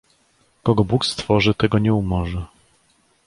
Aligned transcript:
"Kogo 0.63 0.83
Bóg 0.85 1.05
stworzy, 1.05 1.53
tego 1.53 1.79
nie 1.79 1.93
umorzy..." 1.93 2.45